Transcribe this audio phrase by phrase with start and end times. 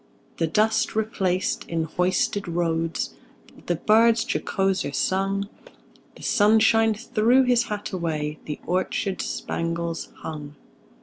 [0.37, 3.13] The dust replaced in hoisted roads,
[3.67, 5.47] The birds jocoser sung;
[6.15, 10.55] The sunshine threw his hat away, The orchards spangles hung.